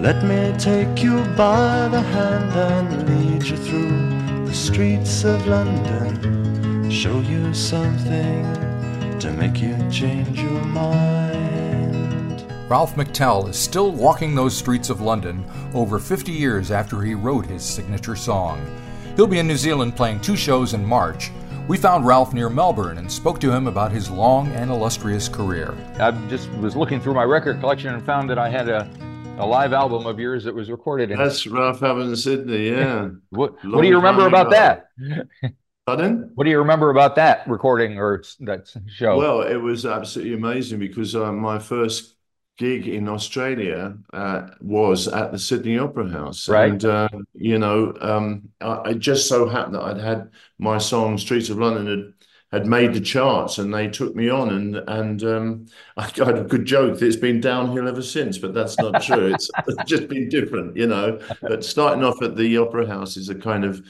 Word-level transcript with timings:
Let 0.00 0.22
me 0.22 0.54
take 0.56 1.02
you 1.02 1.24
by 1.36 1.88
the 1.88 2.00
hand 2.00 2.52
and 2.54 3.08
lead 3.08 3.42
you 3.42 3.56
through 3.56 4.46
the 4.46 4.54
streets 4.54 5.24
of 5.24 5.44
London. 5.48 6.88
Show 6.88 7.18
you 7.18 7.52
something 7.52 8.44
to 9.18 9.32
make 9.32 9.60
you 9.60 9.76
change 9.90 10.40
your 10.40 10.64
mind. 10.66 12.44
Ralph 12.68 12.94
McTell 12.94 13.48
is 13.48 13.58
still 13.58 13.90
walking 13.90 14.36
those 14.36 14.56
streets 14.56 14.88
of 14.88 15.00
London 15.00 15.44
over 15.74 15.98
50 15.98 16.30
years 16.30 16.70
after 16.70 17.02
he 17.02 17.14
wrote 17.14 17.46
his 17.46 17.64
signature 17.64 18.14
song. 18.14 18.64
He'll 19.16 19.26
be 19.26 19.40
in 19.40 19.48
New 19.48 19.56
Zealand 19.56 19.96
playing 19.96 20.20
two 20.20 20.36
shows 20.36 20.74
in 20.74 20.86
March. 20.86 21.32
We 21.66 21.76
found 21.76 22.06
Ralph 22.06 22.32
near 22.32 22.48
Melbourne 22.48 22.98
and 22.98 23.10
spoke 23.10 23.40
to 23.40 23.50
him 23.50 23.66
about 23.66 23.90
his 23.90 24.08
long 24.08 24.46
and 24.52 24.70
illustrious 24.70 25.28
career. 25.28 25.76
I 25.98 26.12
just 26.28 26.48
was 26.52 26.76
looking 26.76 27.00
through 27.00 27.14
my 27.14 27.24
record 27.24 27.58
collection 27.58 27.92
and 27.92 28.06
found 28.06 28.30
that 28.30 28.38
I 28.38 28.48
had 28.48 28.68
a 28.68 28.88
a 29.38 29.46
live 29.46 29.72
album 29.72 30.06
of 30.06 30.18
yours 30.18 30.44
that 30.44 30.54
was 30.54 30.70
recorded 30.70 31.10
in. 31.10 31.18
That's 31.18 31.46
Ralph 31.46 31.82
in 31.82 32.16
Sydney, 32.16 32.70
yeah. 32.70 33.08
what, 33.30 33.64
what 33.64 33.82
do 33.82 33.88
you 33.88 33.96
remember 33.96 34.26
about 34.26 34.50
that? 34.50 34.88
Pardon? 35.86 36.32
What 36.34 36.44
do 36.44 36.50
you 36.50 36.58
remember 36.58 36.90
about 36.90 37.14
that 37.16 37.48
recording 37.48 37.98
or 37.98 38.22
that 38.40 38.70
show? 38.86 39.16
Well, 39.16 39.42
it 39.42 39.56
was 39.56 39.86
absolutely 39.86 40.34
amazing 40.34 40.78
because 40.80 41.16
uh, 41.16 41.32
my 41.32 41.58
first 41.58 42.14
gig 42.58 42.88
in 42.88 43.08
Australia 43.08 43.96
uh, 44.12 44.48
was 44.60 45.08
at 45.08 45.32
the 45.32 45.38
Sydney 45.38 45.78
Opera 45.78 46.10
House. 46.10 46.48
Right. 46.48 46.72
And, 46.72 46.84
uh, 46.84 47.08
you 47.32 47.58
know, 47.58 47.96
um, 48.00 48.50
I, 48.60 48.90
it 48.90 48.98
just 48.98 49.28
so 49.28 49.48
happened 49.48 49.76
that 49.76 49.82
I'd 49.82 49.98
had 49.98 50.30
my 50.58 50.76
song 50.76 51.16
Streets 51.16 51.48
of 51.48 51.58
London 51.58 51.86
had 51.86 52.27
had 52.50 52.66
made 52.66 52.94
the 52.94 53.00
charts 53.00 53.58
and 53.58 53.72
they 53.72 53.88
took 53.88 54.14
me 54.16 54.28
on 54.28 54.50
and 54.50 54.76
and 54.88 55.22
um, 55.24 55.66
I 55.96 56.10
got 56.10 56.38
a 56.38 56.42
good 56.44 56.64
joke 56.64 56.98
that 56.98 57.06
it's 57.06 57.16
been 57.16 57.40
downhill 57.40 57.88
ever 57.88 58.02
since 58.02 58.38
but 58.38 58.54
that's 58.54 58.78
not 58.78 59.02
true. 59.02 59.34
It's 59.34 59.50
just 59.84 60.08
been 60.08 60.28
different 60.28 60.76
you 60.76 60.86
know? 60.86 61.20
But 61.42 61.64
starting 61.64 62.04
off 62.04 62.22
at 62.22 62.36
the 62.36 62.56
opera 62.58 62.86
house 62.86 63.16
is 63.16 63.28
a 63.28 63.34
kind 63.34 63.64
of 63.64 63.84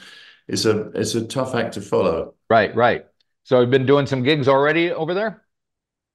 it's 0.47 0.65
a 0.65 0.89
it's 0.89 1.15
a 1.15 1.25
tough 1.25 1.55
act 1.55 1.75
to 1.75 1.81
follow. 1.81 2.35
Right 2.49 2.75
right. 2.75 3.05
So 3.43 3.61
you've 3.61 3.69
been 3.69 3.85
doing 3.85 4.05
some 4.05 4.23
gigs 4.23 4.47
already 4.47 4.91
over 4.91 5.13
there? 5.13 5.43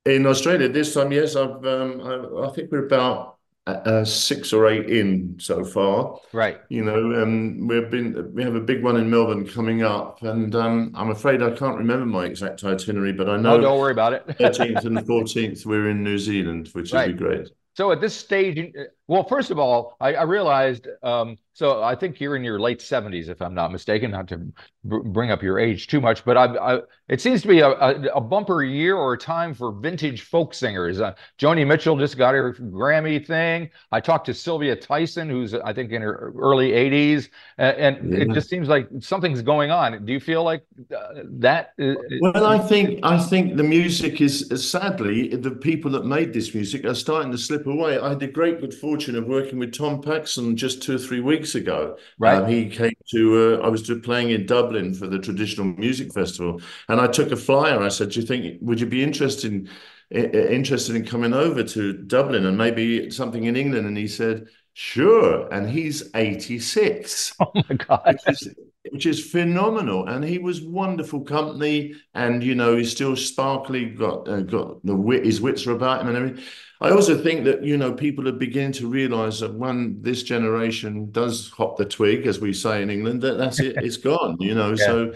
In 0.04 0.26
Australia 0.26 0.68
this 0.68 0.94
time 0.94 1.12
yes 1.12 1.36
I've 1.36 1.64
um, 1.64 2.00
I, 2.02 2.46
I 2.46 2.50
think 2.52 2.70
we're 2.70 2.86
about 2.86 3.33
uh, 3.66 4.04
six 4.04 4.52
or 4.52 4.66
eight 4.68 4.90
in 4.90 5.36
so 5.38 5.64
far. 5.64 6.18
Right. 6.32 6.60
You 6.68 6.84
know, 6.84 7.22
um, 7.22 7.66
we've 7.66 7.90
been 7.90 8.32
we 8.34 8.42
have 8.42 8.54
a 8.54 8.60
big 8.60 8.82
one 8.82 8.96
in 8.96 9.08
Melbourne 9.08 9.46
coming 9.46 9.82
up, 9.82 10.22
and 10.22 10.54
um, 10.54 10.92
I'm 10.94 11.10
afraid 11.10 11.42
I 11.42 11.50
can't 11.50 11.78
remember 11.78 12.06
my 12.06 12.26
exact 12.26 12.62
itinerary, 12.64 13.12
but 13.12 13.28
I 13.28 13.36
know. 13.36 13.54
Oh, 13.54 13.60
don't 13.60 13.78
worry 13.78 13.92
about 13.92 14.12
it. 14.12 14.26
13th 14.26 14.84
and 14.84 14.98
14th, 14.98 15.64
we're 15.64 15.88
in 15.88 16.04
New 16.04 16.18
Zealand, 16.18 16.68
which 16.72 16.92
right. 16.92 17.08
would 17.08 17.16
be 17.16 17.24
great. 17.24 17.48
So 17.76 17.90
at 17.90 18.00
this 18.00 18.14
stage, 18.14 18.72
well, 19.06 19.24
first 19.24 19.50
of 19.50 19.58
all, 19.58 19.96
I, 20.00 20.14
I 20.14 20.22
realized. 20.22 20.88
Um, 21.02 21.38
so 21.52 21.84
I 21.84 21.94
think 21.94 22.20
you're 22.20 22.34
in 22.34 22.42
your 22.42 22.58
late 22.58 22.80
70s, 22.80 23.28
if 23.28 23.40
I'm 23.40 23.54
not 23.54 23.70
mistaken. 23.70 24.10
Not 24.10 24.26
to 24.28 24.40
bring 24.82 25.30
up 25.30 25.40
your 25.40 25.58
age 25.58 25.86
too 25.86 26.00
much, 26.00 26.24
but 26.24 26.36
I, 26.36 26.46
I, 26.46 26.80
it 27.08 27.20
seems 27.20 27.42
to 27.42 27.48
be 27.48 27.60
a, 27.60 27.68
a, 27.68 28.16
a, 28.16 28.20
bumper 28.20 28.64
year 28.64 28.96
or 28.96 29.12
a 29.12 29.18
time 29.18 29.54
for 29.54 29.70
vintage 29.70 30.22
folk 30.22 30.52
singers. 30.52 31.00
Uh, 31.00 31.14
Joni 31.38 31.64
Mitchell 31.64 31.96
just 31.96 32.18
got 32.18 32.34
her 32.34 32.54
Grammy 32.54 33.24
thing. 33.24 33.70
I 33.92 34.00
talked 34.00 34.26
to 34.26 34.34
Sylvia 34.34 34.74
Tyson, 34.74 35.30
who's 35.30 35.54
I 35.54 35.72
think 35.72 35.92
in 35.92 36.02
her 36.02 36.32
early 36.36 36.72
80s, 36.72 37.28
and, 37.56 37.76
and 37.76 38.12
yeah. 38.12 38.24
it 38.24 38.34
just 38.34 38.48
seems 38.48 38.68
like 38.68 38.88
something's 38.98 39.40
going 39.40 39.70
on. 39.70 40.04
Do 40.04 40.12
you 40.12 40.20
feel 40.20 40.42
like 40.42 40.64
uh, 40.94 41.22
that? 41.24 41.72
Is, 41.78 41.96
well, 42.20 42.46
I 42.46 42.58
think 42.58 43.00
I 43.04 43.16
think 43.22 43.56
the 43.56 43.62
music 43.62 44.20
is 44.20 44.48
sadly 44.70 45.28
the 45.36 45.52
people 45.52 45.90
that 45.92 46.04
made 46.04 46.32
this 46.32 46.52
music 46.52 46.84
are 46.84 46.94
starting 46.96 47.30
to 47.30 47.38
slip 47.38 47.66
away. 47.66 47.98
I 47.98 48.08
had 48.10 48.20
the 48.20 48.26
great 48.26 48.60
good 48.60 48.74
fortune 48.74 48.93
of 49.16 49.26
working 49.26 49.58
with 49.58 49.74
Tom 49.74 50.00
Paxton 50.00 50.56
just 50.56 50.82
two 50.82 50.96
or 50.96 50.98
three 50.98 51.20
weeks 51.20 51.54
ago. 51.54 51.96
Right, 52.18 52.42
um, 52.42 52.48
he 52.48 52.68
came 52.68 52.94
to. 53.10 53.60
Uh, 53.60 53.66
I 53.66 53.68
was 53.68 53.90
playing 54.02 54.30
in 54.30 54.46
Dublin 54.46 54.94
for 54.94 55.06
the 55.06 55.18
traditional 55.18 55.66
music 55.66 56.12
festival, 56.12 56.60
and 56.88 57.00
I 57.00 57.06
took 57.06 57.30
a 57.32 57.36
flyer. 57.36 57.80
I 57.80 57.88
said, 57.88 58.10
"Do 58.10 58.20
you 58.20 58.26
think 58.26 58.58
would 58.62 58.80
you 58.80 58.86
be 58.86 59.02
interested 59.02 59.52
in 59.52 59.68
interested 60.10 60.96
in 60.96 61.04
coming 61.04 61.32
over 61.32 61.62
to 61.62 61.92
Dublin 61.92 62.46
and 62.46 62.56
maybe 62.56 63.10
something 63.10 63.44
in 63.44 63.56
England?" 63.56 63.86
And 63.86 63.96
he 63.96 64.08
said, 64.08 64.48
"Sure." 64.72 65.52
And 65.52 65.68
he's 65.68 66.10
eighty 66.14 66.58
six. 66.58 67.34
Oh 67.40 67.52
my 67.54 67.76
god! 67.76 68.18
Which 68.26 68.46
is, 68.46 68.54
which 68.90 69.06
is 69.06 69.24
phenomenal, 69.24 70.06
and 70.06 70.24
he 70.24 70.38
was 70.38 70.62
wonderful 70.62 71.20
company, 71.20 71.94
and 72.14 72.42
you 72.42 72.54
know 72.54 72.76
he's 72.76 72.90
still 72.90 73.16
sparkly, 73.16 73.86
got 73.86 74.28
uh, 74.28 74.42
got 74.42 74.84
the 74.84 74.94
wit, 74.94 75.24
his 75.24 75.40
wits 75.40 75.66
are 75.66 75.72
about 75.72 76.02
him, 76.02 76.08
and 76.08 76.16
everything. 76.16 76.44
I 76.80 76.90
also 76.90 77.16
think 77.16 77.44
that 77.44 77.64
you 77.64 77.76
know 77.78 77.92
people 77.92 78.28
are 78.28 78.32
beginning 78.32 78.72
to 78.72 78.88
realise 78.88 79.40
that 79.40 79.54
when 79.54 80.02
this 80.02 80.22
generation 80.22 81.10
does 81.10 81.50
hop 81.50 81.78
the 81.78 81.86
twig, 81.86 82.26
as 82.26 82.40
we 82.40 82.52
say 82.52 82.82
in 82.82 82.90
England, 82.90 83.22
that 83.22 83.38
that's 83.38 83.60
it, 83.60 83.76
it's 83.82 83.96
gone. 83.96 84.36
You 84.38 84.54
know, 84.54 84.70
yeah. 84.70 84.84
so 84.84 85.14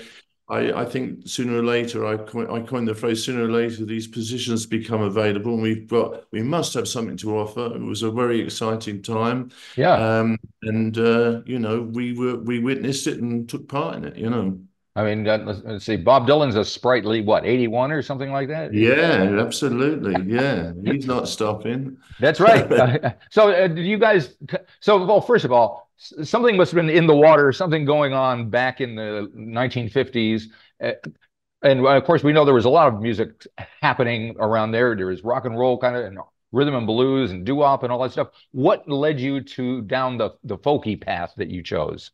I, 0.51 0.81
I, 0.81 0.85
think 0.87 1.29
sooner 1.29 1.59
or 1.59 1.65
later, 1.65 2.07
I, 2.07 2.17
coin, 2.17 2.49
I 2.51 2.61
coined 2.61 2.89
the 2.89 2.95
phrase 2.95 3.23
sooner 3.23 3.45
or 3.45 3.51
later, 3.51 3.85
these 3.85 4.07
positions 4.07 4.65
become 4.65 5.03
available 5.03 5.55
and 5.55 5.63
we've 5.63 5.87
got, 5.87 6.25
we 6.31 6.43
must 6.43 6.73
have 6.75 6.89
something 6.89 7.19
to 7.19 7.37
offer. 7.37 7.67
It 7.75 7.83
was 7.83 8.03
a 8.03 8.11
very 8.11 8.41
exciting 8.41 9.03
time. 9.03 9.51
Yeah. 9.77 9.93
Um, 9.93 10.39
and, 10.63 10.97
uh, 10.97 11.43
you 11.45 11.59
know, 11.59 11.83
we 11.83 12.15
were, 12.15 12.37
we 12.37 12.61
witnessed 12.61 13.07
it 13.07 13.21
and 13.21 13.47
took 13.49 13.69
part 13.69 13.97
in 13.97 14.05
it, 14.05 14.17
you 14.17 14.31
know. 14.31 14.59
I 14.97 15.05
mean, 15.05 15.23
let's, 15.23 15.61
let's, 15.65 15.85
see. 15.85 15.97
Bob 15.97 16.27
Dylan's 16.27 16.57
a 16.57 16.65
sprightly 16.65 17.21
what, 17.21 17.47
eighty-one 17.47 17.93
or 17.93 18.03
something 18.03 18.33
like 18.33 18.49
that? 18.49 18.75
Yeah, 18.75 19.39
absolutely. 19.39 20.17
Yeah, 20.27 20.73
he's 20.85 21.07
not 21.07 21.29
stopping. 21.29 21.99
That's 22.19 22.41
right. 22.41 23.15
so, 23.31 23.51
uh, 23.51 23.69
did 23.69 23.87
you 23.87 23.97
guys? 23.97 24.35
So, 24.81 25.05
well, 25.05 25.21
first 25.21 25.45
of 25.45 25.53
all, 25.53 25.88
something 25.99 26.57
must 26.57 26.73
have 26.73 26.77
been 26.77 26.95
in 26.95 27.07
the 27.07 27.15
water, 27.17 27.53
something 27.53 27.85
going 27.85 28.13
on 28.13 28.51
back 28.51 28.81
in 28.81 28.95
the 28.95 29.31
1950s. 29.37 30.45
Uh, 30.83 30.93
and 31.63 31.85
of 31.85 32.05
course, 32.05 32.23
we 32.23 32.33
know 32.33 32.45
there 32.45 32.55
was 32.55 32.65
a 32.65 32.71
lot 32.71 32.93
of 32.93 33.01
music 33.01 33.47
happening 33.83 34.37
around 34.39 34.71
there. 34.71 34.95
There 34.95 35.07
was 35.07 35.25
rock 35.25 35.45
and 35.45 35.59
roll 35.59 35.79
kind 35.79 35.97
of 35.97 36.05
and 36.05 36.19
rhythm 36.53 36.75
and 36.75 36.87
blues 36.87 37.31
and 37.31 37.45
doo 37.45 37.57
wop 37.57 37.83
and 37.83 37.93
all 37.93 38.03
that 38.03 38.13
stuff. 38.13 38.29
What 38.53 38.89
led 38.89 39.21
you 39.21 39.41
to 39.43 39.83
down 39.83 40.19
the 40.19 40.31
the 40.45 40.57
folky 40.59 41.01
path 41.01 41.35
that 41.37 41.49
you 41.49 41.63
chose? 41.63 42.13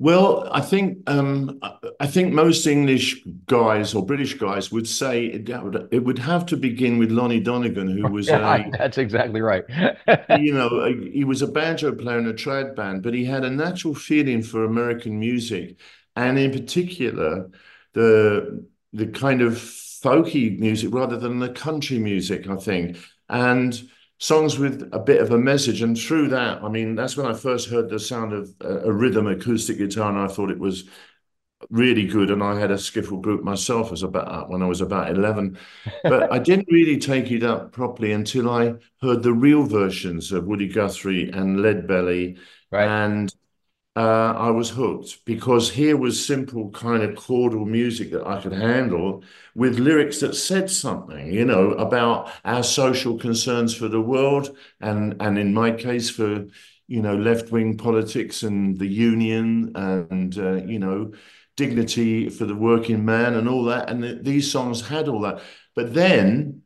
Well, 0.00 0.48
I 0.50 0.60
think 0.60 1.08
um, 1.08 1.60
I 2.00 2.06
think 2.08 2.32
most 2.32 2.66
English 2.66 3.22
guys 3.46 3.94
or 3.94 4.04
British 4.04 4.34
guys 4.34 4.72
would 4.72 4.88
say 4.88 5.26
it, 5.26 5.48
it 5.92 6.04
would 6.04 6.18
have 6.18 6.46
to 6.46 6.56
begin 6.56 6.98
with 6.98 7.12
Lonnie 7.12 7.38
Donegan, 7.38 7.96
who 7.96 8.08
was 8.08 8.26
yeah, 8.26 8.56
a, 8.66 8.70
that's 8.76 8.98
exactly 8.98 9.40
right. 9.40 9.62
you 10.40 10.52
know, 10.54 10.68
a, 10.80 11.10
he 11.10 11.22
was 11.22 11.42
a 11.42 11.46
banjo 11.46 11.94
player 11.94 12.18
in 12.18 12.26
a 12.26 12.32
trad 12.32 12.74
band, 12.74 13.04
but 13.04 13.14
he 13.14 13.24
had 13.24 13.44
a 13.44 13.50
natural 13.50 13.94
feeling 13.94 14.42
for 14.42 14.64
American 14.64 15.20
music, 15.20 15.78
and 16.16 16.38
in 16.38 16.50
particular, 16.50 17.50
the 17.92 18.66
the 18.92 19.06
kind 19.06 19.42
of 19.42 19.52
folky 19.52 20.58
music 20.58 20.92
rather 20.92 21.16
than 21.16 21.38
the 21.38 21.50
country 21.50 22.00
music. 22.00 22.48
I 22.48 22.56
think, 22.56 22.98
and 23.28 23.80
songs 24.24 24.58
with 24.58 24.88
a 24.94 24.98
bit 24.98 25.20
of 25.20 25.32
a 25.32 25.38
message. 25.38 25.82
And 25.82 25.98
through 25.98 26.28
that, 26.28 26.64
I 26.64 26.70
mean, 26.70 26.94
that's 26.94 27.14
when 27.14 27.26
I 27.26 27.34
first 27.34 27.68
heard 27.68 27.90
the 27.90 28.00
sound 28.00 28.32
of 28.32 28.54
a, 28.62 28.88
a 28.88 28.92
rhythm 28.92 29.26
acoustic 29.26 29.76
guitar, 29.76 30.08
and 30.08 30.18
I 30.18 30.28
thought 30.28 30.50
it 30.50 30.58
was 30.58 30.84
really 31.68 32.06
good. 32.06 32.30
And 32.30 32.42
I 32.42 32.58
had 32.58 32.70
a 32.70 32.76
skiffle 32.76 33.20
group 33.20 33.44
myself 33.44 33.92
as 33.92 34.02
about 34.02 34.48
when 34.48 34.62
I 34.62 34.66
was 34.66 34.80
about 34.80 35.10
eleven, 35.10 35.58
but 36.06 36.32
I 36.32 36.38
didn't 36.48 36.68
really 36.70 36.98
take 36.98 37.30
it 37.30 37.42
up 37.42 37.72
properly 37.72 38.12
until 38.12 38.48
I 38.48 38.76
heard 39.02 39.22
the 39.22 39.34
real 39.34 39.64
versions 39.64 40.32
of 40.32 40.46
Woody 40.46 40.68
Guthrie 40.68 41.30
and 41.30 41.58
Leadbelly 41.58 42.38
right. 42.70 42.88
and 42.88 43.30
uh, 43.30 43.43
I 44.02 44.50
was 44.50 44.70
hooked 44.70 45.24
because 45.24 45.70
here 45.70 45.96
was 45.96 46.24
simple 46.24 46.70
kind 46.70 47.02
of 47.02 47.14
chordal 47.14 47.64
music 47.64 48.10
that 48.10 48.26
I 48.26 48.40
could 48.40 48.52
handle 48.52 49.22
with 49.54 49.78
lyrics 49.78 50.18
that 50.20 50.34
said 50.34 50.68
something, 50.68 51.32
you 51.32 51.44
know, 51.44 51.72
about 51.72 52.30
our 52.44 52.64
social 52.64 53.16
concerns 53.18 53.72
for 53.74 53.86
the 53.88 54.00
world 54.00 54.56
and 54.80 55.20
and 55.20 55.38
in 55.38 55.54
my 55.54 55.70
case 55.70 56.10
for 56.10 56.46
you 56.88 57.02
know 57.02 57.16
left 57.16 57.52
wing 57.52 57.76
politics 57.76 58.42
and 58.42 58.78
the 58.78 58.86
union 58.86 59.72
and 59.76 60.38
uh, 60.38 60.54
you 60.54 60.78
know 60.80 61.12
dignity 61.56 62.28
for 62.28 62.46
the 62.46 62.54
working 62.54 63.04
man 63.04 63.34
and 63.34 63.48
all 63.48 63.64
that. 63.64 63.88
And 63.88 64.02
the, 64.02 64.14
these 64.16 64.50
songs 64.50 64.86
had 64.86 65.08
all 65.08 65.20
that, 65.20 65.40
but 65.76 65.94
then 65.94 66.62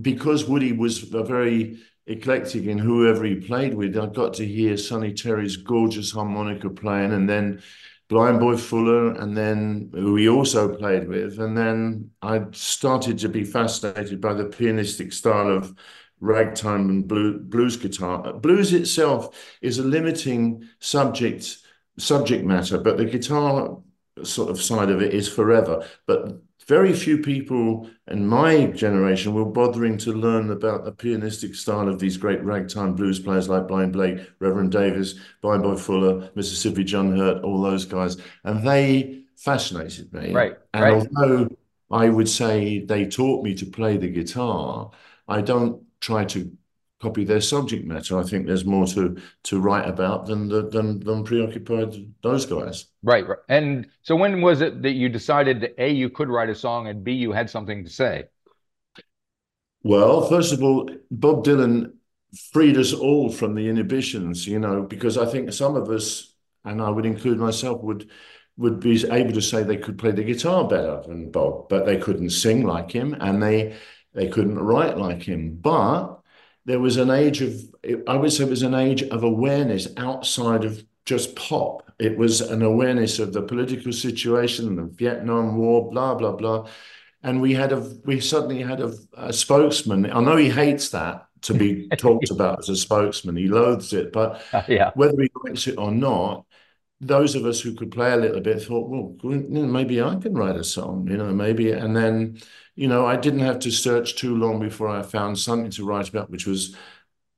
because 0.00 0.46
Woody 0.46 0.72
was 0.72 1.12
a 1.14 1.22
very 1.22 1.78
eclectic 2.06 2.64
in 2.64 2.78
whoever 2.78 3.24
he 3.24 3.36
played 3.36 3.74
with. 3.74 3.96
I 3.96 4.06
got 4.06 4.34
to 4.34 4.46
hear 4.46 4.76
Sonny 4.76 5.12
Terry's 5.12 5.56
gorgeous 5.56 6.10
harmonica 6.10 6.70
playing, 6.70 7.12
and 7.12 7.28
then 7.28 7.62
Blind 8.08 8.40
Boy 8.40 8.56
Fuller, 8.56 9.12
and 9.12 9.36
then 9.36 9.90
who 9.92 10.16
he 10.16 10.28
also 10.28 10.74
played 10.76 11.08
with. 11.08 11.38
And 11.38 11.56
then 11.56 12.10
I 12.20 12.44
started 12.52 13.18
to 13.20 13.28
be 13.28 13.44
fascinated 13.44 14.20
by 14.20 14.34
the 14.34 14.44
pianistic 14.44 15.12
style 15.12 15.48
of 15.48 15.74
ragtime 16.20 16.88
and 16.88 17.08
blues 17.08 17.76
guitar. 17.76 18.32
Blues 18.34 18.72
itself 18.72 19.36
is 19.60 19.78
a 19.78 19.82
limiting 19.82 20.68
subject 20.78 21.58
subject 21.98 22.44
matter, 22.44 22.78
but 22.78 22.96
the 22.96 23.04
guitar 23.04 23.78
sort 24.22 24.50
of 24.50 24.60
side 24.60 24.90
of 24.90 25.02
it 25.02 25.14
is 25.14 25.28
forever. 25.28 25.86
But 26.06 26.40
very 26.66 26.92
few 26.92 27.18
people 27.18 27.90
in 28.08 28.26
my 28.26 28.66
generation 28.66 29.34
were 29.34 29.44
bothering 29.44 29.98
to 29.98 30.12
learn 30.12 30.50
about 30.50 30.84
the 30.84 30.92
pianistic 30.92 31.56
style 31.56 31.88
of 31.88 31.98
these 31.98 32.16
great 32.16 32.42
ragtime 32.44 32.94
blues 32.94 33.18
players 33.18 33.48
like 33.48 33.68
Blind 33.68 33.92
Blake, 33.92 34.18
Reverend 34.38 34.72
Davis, 34.72 35.14
Blind 35.40 35.62
Boy 35.62 35.76
Fuller, 35.76 36.30
Mississippi 36.34 36.84
John 36.84 37.16
Hurt, 37.16 37.42
all 37.42 37.60
those 37.60 37.84
guys. 37.84 38.16
And 38.44 38.66
they 38.66 39.24
fascinated 39.36 40.12
me. 40.12 40.32
Right. 40.32 40.56
And 40.72 40.82
right. 40.82 41.08
although 41.16 41.48
I 41.90 42.08
would 42.08 42.28
say 42.28 42.84
they 42.84 43.06
taught 43.06 43.44
me 43.44 43.54
to 43.54 43.66
play 43.66 43.96
the 43.96 44.08
guitar, 44.08 44.90
I 45.28 45.40
don't 45.40 45.82
try 46.00 46.24
to 46.26 46.50
copy 47.02 47.24
their 47.24 47.40
subject 47.40 47.84
matter. 47.84 48.18
I 48.18 48.22
think 48.22 48.46
there's 48.46 48.64
more 48.64 48.86
to 48.86 49.16
to 49.44 49.60
write 49.60 49.88
about 49.88 50.26
than 50.26 50.48
than 50.48 51.00
than 51.00 51.24
preoccupied 51.24 51.94
those 52.22 52.46
guys. 52.46 52.86
Right, 53.02 53.26
right. 53.26 53.38
And 53.48 53.88
so 54.02 54.14
when 54.14 54.40
was 54.40 54.60
it 54.60 54.82
that 54.82 54.92
you 54.92 55.08
decided 55.08 55.60
that 55.60 55.74
A, 55.78 55.90
you 55.90 56.08
could 56.08 56.28
write 56.28 56.48
a 56.48 56.54
song 56.54 56.86
and 56.86 57.02
B, 57.02 57.12
you 57.12 57.32
had 57.32 57.50
something 57.50 57.84
to 57.84 57.90
say? 57.90 58.24
Well, 59.82 60.28
first 60.28 60.52
of 60.52 60.62
all, 60.62 60.88
Bob 61.10 61.44
Dylan 61.44 61.94
freed 62.52 62.78
us 62.78 62.92
all 62.92 63.30
from 63.30 63.54
the 63.54 63.68
inhibitions, 63.68 64.46
you 64.46 64.60
know, 64.60 64.82
because 64.82 65.18
I 65.18 65.26
think 65.26 65.52
some 65.52 65.74
of 65.74 65.90
us, 65.90 66.34
and 66.64 66.80
I 66.80 66.88
would 66.88 67.04
include 67.04 67.38
myself, 67.38 67.82
would 67.82 68.08
would 68.58 68.80
be 68.80 69.04
able 69.10 69.32
to 69.32 69.42
say 69.42 69.62
they 69.62 69.76
could 69.78 69.98
play 69.98 70.12
the 70.12 70.22
guitar 70.22 70.68
better 70.68 71.02
than 71.08 71.30
Bob, 71.30 71.68
but 71.68 71.84
they 71.86 71.96
couldn't 71.96 72.30
sing 72.30 72.64
like 72.64 72.92
him 72.92 73.16
and 73.18 73.42
they 73.42 73.76
they 74.14 74.28
couldn't 74.28 74.58
write 74.58 74.98
like 74.98 75.22
him. 75.22 75.56
But 75.56 76.21
there 76.64 76.80
was 76.80 76.96
an 76.96 77.10
age 77.10 77.42
of 77.42 77.54
I 78.06 78.16
would 78.16 78.32
say 78.32 78.44
it 78.44 78.50
was 78.50 78.62
an 78.62 78.74
age 78.74 79.02
of 79.02 79.22
awareness 79.22 79.88
outside 79.96 80.64
of 80.64 80.84
just 81.04 81.34
pop. 81.34 81.90
It 81.98 82.16
was 82.16 82.40
an 82.40 82.62
awareness 82.62 83.18
of 83.18 83.32
the 83.32 83.42
political 83.42 83.92
situation, 83.92 84.76
the 84.76 84.84
Vietnam 84.84 85.56
War, 85.56 85.90
blah 85.90 86.14
blah 86.14 86.32
blah, 86.32 86.68
and 87.22 87.40
we 87.40 87.54
had 87.54 87.72
a 87.72 87.80
we 88.04 88.20
suddenly 88.20 88.62
had 88.62 88.80
a, 88.80 88.94
a 89.14 89.32
spokesman. 89.32 90.10
I 90.10 90.20
know 90.20 90.36
he 90.36 90.50
hates 90.50 90.90
that 90.90 91.26
to 91.42 91.54
be 91.54 91.88
talked 91.98 92.30
about 92.30 92.60
as 92.60 92.68
a 92.68 92.76
spokesman. 92.76 93.36
He 93.36 93.48
loathes 93.48 93.92
it, 93.92 94.12
but 94.12 94.42
uh, 94.52 94.62
yeah. 94.68 94.92
whether 94.94 95.20
he 95.20 95.30
likes 95.44 95.66
it 95.66 95.78
or 95.78 95.90
not, 95.90 96.46
those 97.00 97.34
of 97.34 97.44
us 97.44 97.60
who 97.60 97.74
could 97.74 97.90
play 97.90 98.12
a 98.12 98.16
little 98.16 98.40
bit 98.40 98.62
thought, 98.62 98.88
well, 98.88 99.16
maybe 99.24 100.00
I 100.00 100.14
can 100.16 100.34
write 100.34 100.56
a 100.56 100.64
song, 100.64 101.08
you 101.10 101.16
know, 101.16 101.32
maybe. 101.32 101.72
And 101.72 101.96
then, 101.96 102.38
you 102.74 102.88
know, 102.88 103.06
I 103.06 103.16
didn't 103.16 103.40
have 103.40 103.58
to 103.60 103.70
search 103.70 104.16
too 104.16 104.36
long 104.36 104.60
before 104.60 104.88
I 104.88 105.02
found 105.02 105.38
something 105.38 105.70
to 105.72 105.84
write 105.84 106.08
about, 106.08 106.30
which 106.30 106.46
was 106.46 106.74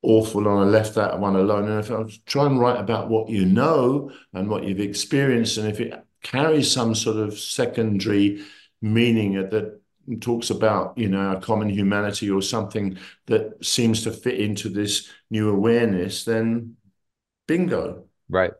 awful. 0.02 0.46
And 0.46 0.60
I 0.60 0.64
left 0.64 0.94
that 0.94 1.18
one 1.18 1.36
alone. 1.36 1.68
And 1.68 1.80
if 1.80 1.90
I 1.90 2.04
try 2.26 2.46
and 2.46 2.60
write 2.60 2.78
about 2.78 3.08
what 3.08 3.28
you 3.28 3.44
know 3.44 4.12
and 4.32 4.48
what 4.48 4.64
you've 4.64 4.80
experienced. 4.80 5.58
And 5.58 5.68
if 5.68 5.80
it 5.80 5.94
carries 6.22 6.70
some 6.70 6.94
sort 6.94 7.16
of 7.16 7.38
secondary 7.38 8.44
meaning 8.80 9.34
that 9.34 9.80
talks 10.20 10.50
about, 10.50 10.96
you 10.96 11.08
know, 11.08 11.18
our 11.18 11.40
common 11.40 11.68
humanity 11.68 12.30
or 12.30 12.42
something 12.42 12.98
that 13.26 13.64
seems 13.64 14.02
to 14.04 14.12
fit 14.12 14.38
into 14.38 14.68
this 14.68 15.08
new 15.30 15.50
awareness, 15.50 16.24
then 16.24 16.76
bingo. 17.46 18.04
Right. 18.28 18.52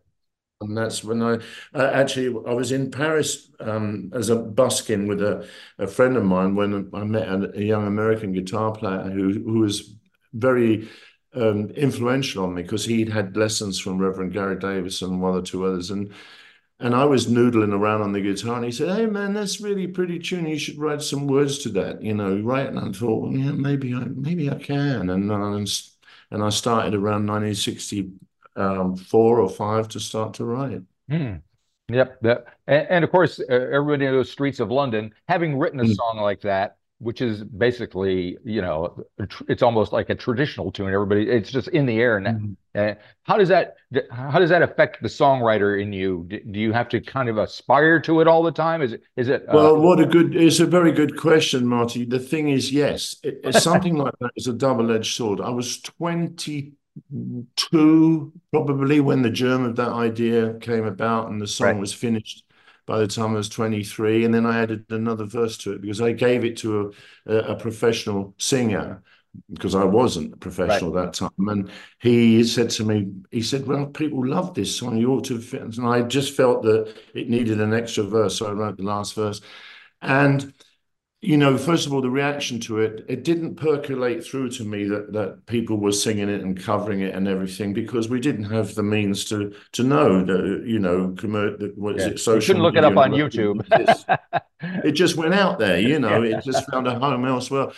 And 0.60 0.76
that's 0.76 1.02
when 1.04 1.20
I 1.22 1.34
uh, 1.74 1.90
actually 1.92 2.28
I 2.46 2.54
was 2.54 2.72
in 2.72 2.90
Paris 2.90 3.50
um, 3.60 4.10
as 4.14 4.30
a 4.30 4.36
buskin 4.36 5.06
with 5.08 5.20
a, 5.20 5.46
a 5.78 5.86
friend 5.86 6.16
of 6.16 6.24
mine 6.24 6.54
when 6.54 6.88
I 6.94 7.04
met 7.04 7.28
a, 7.28 7.52
a 7.58 7.62
young 7.62 7.86
American 7.86 8.32
guitar 8.32 8.72
player 8.72 9.02
who 9.10 9.32
who 9.32 9.58
was 9.60 9.94
very 10.32 10.88
um, 11.34 11.70
influential 11.70 12.44
on 12.44 12.54
me 12.54 12.62
because 12.62 12.84
he'd 12.84 13.08
had 13.10 13.36
lessons 13.36 13.78
from 13.80 13.98
Reverend 13.98 14.32
Gary 14.32 14.56
Davis 14.58 15.02
and 15.02 15.20
one 15.20 15.34
or 15.34 15.42
two 15.42 15.64
others 15.66 15.90
and 15.90 16.12
and 16.80 16.94
I 16.94 17.04
was 17.04 17.26
noodling 17.28 17.72
around 17.72 18.02
on 18.02 18.12
the 18.12 18.20
guitar 18.20 18.56
and 18.56 18.64
he 18.64 18.72
said, 18.72 18.96
"Hey 18.96 19.06
man, 19.06 19.34
that's 19.34 19.60
really 19.60 19.86
pretty 19.86 20.18
tune. 20.18 20.46
You 20.46 20.58
should 20.58 20.78
write 20.78 21.02
some 21.02 21.26
words 21.28 21.58
to 21.60 21.68
that, 21.70 22.02
you 22.02 22.14
know." 22.14 22.40
Right, 22.40 22.66
and 22.68 22.78
I 22.78 22.90
thought, 22.92 23.22
well, 23.22 23.32
yeah, 23.32 23.52
maybe 23.52 23.94
I 23.94 24.04
maybe 24.06 24.50
I 24.50 24.56
can, 24.58 25.10
and 25.10 25.30
uh, 25.32 25.64
and 26.30 26.42
I 26.42 26.48
started 26.50 26.94
around 26.94 27.26
1960 27.26 28.12
um, 28.56 28.96
four 28.96 29.40
or 29.40 29.48
five 29.48 29.88
to 29.88 30.00
start 30.00 30.34
to 30.34 30.44
write. 30.44 30.82
Hmm. 31.08 31.36
Yep. 31.88 32.20
That, 32.22 32.44
and, 32.66 32.86
and, 32.88 33.04
of 33.04 33.10
course, 33.10 33.38
uh, 33.40 33.52
everybody 33.52 34.06
knows 34.06 34.30
Streets 34.30 34.60
of 34.60 34.70
London. 34.70 35.12
Having 35.28 35.58
written 35.58 35.80
a 35.80 35.84
mm. 35.84 35.94
song 35.94 36.18
like 36.18 36.40
that, 36.42 36.76
which 36.98 37.20
is 37.20 37.44
basically, 37.44 38.38
you 38.44 38.62
know, 38.62 39.04
it's 39.48 39.62
almost 39.62 39.92
like 39.92 40.08
a 40.08 40.14
traditional 40.14 40.72
tune. 40.72 40.92
Everybody, 40.92 41.28
it's 41.28 41.50
just 41.50 41.68
in 41.68 41.84
the 41.84 42.00
air. 42.00 42.16
And 42.16 42.56
mm. 42.74 42.92
uh, 42.92 42.94
how 43.24 43.36
does 43.36 43.48
that 43.48 43.74
how 44.10 44.38
does 44.38 44.48
that 44.48 44.62
affect 44.62 45.02
the 45.02 45.08
songwriter 45.08 45.80
in 45.80 45.92
you? 45.92 46.24
Do, 46.28 46.40
do, 46.50 46.58
you 46.58 46.72
have 46.72 46.88
to 46.90 47.00
kind 47.00 47.28
of 47.28 47.36
aspire 47.36 48.00
to 48.00 48.20
it 48.20 48.28
all 48.28 48.42
the 48.42 48.52
time? 48.52 48.80
Is 48.80 48.94
it 48.94 49.02
is 49.16 49.28
it? 49.28 49.42
Uh, 49.42 49.52
well, 49.54 49.80
what 49.80 50.00
a 50.00 50.06
good 50.06 50.34
it's 50.34 50.60
a 50.60 50.66
very 50.66 50.92
good 50.92 51.18
question, 51.18 51.66
Marty. 51.66 52.06
The 52.06 52.18
thing 52.18 52.48
is, 52.48 52.72
yes, 52.72 53.16
it, 53.22 53.40
it's 53.44 53.62
something 53.62 53.96
like 53.96 54.14
that 54.20 54.30
is 54.36 54.46
a 54.46 54.54
double 54.54 54.90
edged 54.90 55.14
sword. 55.14 55.42
I 55.42 55.50
was 55.50 55.80
twenty 55.82 56.72
two, 57.56 58.32
probably 58.52 59.00
when 59.00 59.22
the 59.22 59.30
germ 59.30 59.64
of 59.64 59.76
that 59.76 59.90
idea 59.90 60.54
came 60.54 60.84
about 60.84 61.30
and 61.30 61.40
the 61.40 61.46
song 61.46 61.68
right. 61.68 61.78
was 61.78 61.92
finished 61.92 62.44
by 62.86 62.98
the 62.98 63.06
time 63.06 63.32
I 63.32 63.38
was 63.38 63.48
23. 63.48 64.24
And 64.24 64.34
then 64.34 64.46
I 64.46 64.60
added 64.60 64.86
another 64.90 65.24
verse 65.24 65.56
to 65.58 65.72
it 65.72 65.80
because 65.80 66.00
I 66.00 66.12
gave 66.12 66.44
it 66.44 66.56
to 66.58 66.92
a, 67.26 67.34
a 67.34 67.56
professional 67.56 68.34
singer 68.38 69.02
because 69.52 69.74
I 69.74 69.84
wasn't 69.84 70.34
a 70.34 70.36
professional 70.36 70.92
right. 70.92 71.06
that 71.06 71.14
time. 71.14 71.48
And 71.48 71.70
he 71.98 72.44
said 72.44 72.70
to 72.70 72.84
me, 72.84 73.12
he 73.30 73.42
said, 73.42 73.66
Well, 73.66 73.86
people 73.86 74.26
love 74.26 74.54
this 74.54 74.76
song. 74.76 74.96
You 74.96 75.12
ought 75.12 75.24
to 75.24 75.40
fit. 75.40 75.62
And 75.62 75.86
I 75.86 76.02
just 76.02 76.36
felt 76.36 76.62
that 76.62 76.94
it 77.14 77.28
needed 77.28 77.60
an 77.60 77.74
extra 77.74 78.04
verse. 78.04 78.38
So 78.38 78.46
I 78.46 78.52
wrote 78.52 78.76
the 78.76 78.84
last 78.84 79.14
verse. 79.14 79.40
And 80.02 80.52
you 81.24 81.38
know, 81.38 81.56
first 81.56 81.86
of 81.86 81.94
all, 81.94 82.02
the 82.02 82.10
reaction 82.10 82.60
to 82.60 82.80
it, 82.80 83.02
it 83.08 83.24
didn't 83.24 83.54
percolate 83.54 84.22
through 84.22 84.50
to 84.50 84.64
me 84.64 84.84
that 84.84 85.14
that 85.14 85.46
people 85.46 85.78
were 85.78 85.92
singing 85.92 86.28
it 86.28 86.42
and 86.42 86.62
covering 86.62 87.00
it 87.00 87.14
and 87.14 87.26
everything 87.26 87.72
because 87.72 88.10
we 88.10 88.20
didn't 88.20 88.44
have 88.44 88.74
the 88.74 88.82
means 88.82 89.24
to 89.26 89.54
to 89.72 89.82
know 89.82 90.22
that 90.22 90.64
you 90.66 90.78
know, 90.78 91.14
what 91.76 91.96
is 91.96 92.02
yeah. 92.02 92.12
it? 92.12 92.18
Social. 92.18 92.34
You 92.34 92.40
shouldn't 92.42 92.62
look 92.62 92.76
it 92.76 92.84
up 92.84 92.98
on 92.98 93.12
YouTube. 93.12 93.64
it 94.84 94.92
just 94.92 95.16
went 95.16 95.32
out 95.32 95.58
there, 95.58 95.80
you 95.80 95.98
know. 95.98 96.22
Yeah. 96.22 96.36
It 96.38 96.44
just 96.44 96.66
found 96.70 96.86
a 96.86 96.98
home 96.98 97.24
elsewhere. 97.24 97.68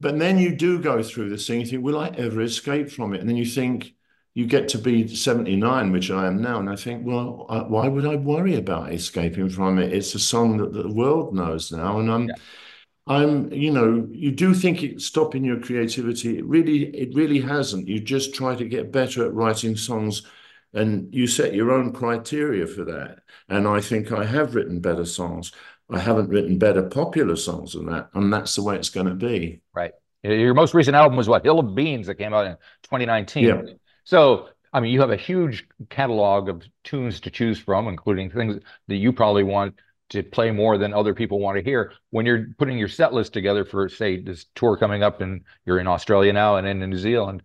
But 0.00 0.20
then 0.20 0.38
you 0.38 0.54
do 0.54 0.78
go 0.78 1.02
through 1.02 1.30
this 1.30 1.48
thing. 1.48 1.60
You 1.60 1.66
think, 1.66 1.82
will 1.82 1.98
I 1.98 2.10
ever 2.10 2.40
escape 2.42 2.90
from 2.90 3.12
it? 3.12 3.20
And 3.20 3.28
then 3.28 3.36
you 3.36 3.46
think, 3.46 3.94
you 4.34 4.46
get 4.46 4.68
to 4.68 4.78
be 4.78 5.08
79, 5.08 5.90
which 5.90 6.12
I 6.12 6.28
am 6.28 6.40
now, 6.40 6.60
and 6.60 6.70
I 6.70 6.76
think, 6.76 7.04
well, 7.04 7.46
why 7.68 7.88
would 7.88 8.06
I 8.06 8.14
worry 8.14 8.54
about 8.54 8.92
escaping 8.92 9.48
from 9.48 9.80
it? 9.80 9.92
It's 9.92 10.14
a 10.14 10.20
song 10.20 10.58
that 10.58 10.72
the 10.72 10.86
world 10.86 11.34
knows 11.34 11.72
now, 11.72 11.98
and 11.98 12.08
I'm. 12.08 12.28
Yeah 12.28 12.34
I'm, 13.08 13.50
you 13.50 13.70
know, 13.70 14.06
you 14.10 14.30
do 14.30 14.52
think 14.52 14.82
it's 14.82 15.06
stopping 15.06 15.42
your 15.42 15.58
creativity. 15.58 16.38
It 16.38 16.44
really, 16.44 16.84
it 16.94 17.14
really 17.14 17.40
hasn't. 17.40 17.88
You 17.88 18.00
just 18.00 18.34
try 18.34 18.54
to 18.54 18.68
get 18.68 18.92
better 18.92 19.24
at 19.24 19.32
writing 19.32 19.76
songs 19.76 20.22
and 20.74 21.12
you 21.14 21.26
set 21.26 21.54
your 21.54 21.72
own 21.72 21.92
criteria 21.92 22.66
for 22.66 22.84
that. 22.84 23.20
And 23.48 23.66
I 23.66 23.80
think 23.80 24.12
I 24.12 24.24
have 24.24 24.54
written 24.54 24.80
better 24.80 25.06
songs. 25.06 25.52
I 25.90 25.98
haven't 25.98 26.28
written 26.28 26.58
better 26.58 26.82
popular 26.82 27.36
songs 27.36 27.72
than 27.72 27.86
that. 27.86 28.10
And 28.12 28.30
that's 28.30 28.54
the 28.54 28.62
way 28.62 28.76
it's 28.76 28.90
going 28.90 29.06
to 29.06 29.14
be. 29.14 29.62
Right. 29.72 29.92
Your 30.22 30.52
most 30.52 30.74
recent 30.74 30.94
album 30.94 31.16
was 31.16 31.28
what? 31.28 31.44
Hill 31.44 31.60
of 31.60 31.74
Beans 31.74 32.08
that 32.08 32.16
came 32.16 32.34
out 32.34 32.46
in 32.46 32.56
2019. 32.82 33.44
Yeah. 33.44 33.62
So, 34.04 34.48
I 34.70 34.80
mean, 34.80 34.92
you 34.92 35.00
have 35.00 35.10
a 35.10 35.16
huge 35.16 35.66
catalog 35.88 36.50
of 36.50 36.62
tunes 36.84 37.20
to 37.20 37.30
choose 37.30 37.58
from, 37.58 37.88
including 37.88 38.28
things 38.30 38.62
that 38.88 38.96
you 38.96 39.14
probably 39.14 39.44
want 39.44 39.76
to 40.10 40.22
play 40.22 40.50
more 40.50 40.78
than 40.78 40.94
other 40.94 41.14
people 41.14 41.38
want 41.38 41.56
to 41.56 41.62
hear. 41.62 41.92
When 42.10 42.26
you're 42.26 42.48
putting 42.58 42.78
your 42.78 42.88
set 42.88 43.12
list 43.12 43.32
together 43.32 43.64
for, 43.64 43.88
say, 43.88 44.20
this 44.20 44.46
tour 44.54 44.76
coming 44.76 45.02
up, 45.02 45.20
and 45.20 45.42
you're 45.66 45.78
in 45.78 45.86
Australia 45.86 46.32
now 46.32 46.56
and 46.56 46.66
in 46.66 46.78
New 46.90 46.98
Zealand, 46.98 47.42